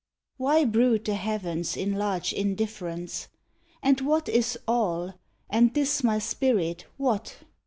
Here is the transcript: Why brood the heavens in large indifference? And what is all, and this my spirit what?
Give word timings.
Why 0.37 0.65
brood 0.65 1.05
the 1.05 1.13
heavens 1.13 1.77
in 1.77 1.93
large 1.93 2.33
indifference? 2.33 3.27
And 3.83 4.01
what 4.01 4.27
is 4.27 4.57
all, 4.67 5.13
and 5.47 5.75
this 5.75 6.03
my 6.03 6.17
spirit 6.17 6.87
what? 6.97 7.37